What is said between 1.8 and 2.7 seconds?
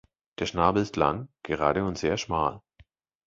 und sehr schmal.